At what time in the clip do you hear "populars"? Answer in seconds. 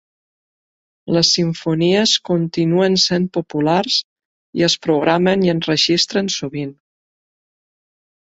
3.37-3.99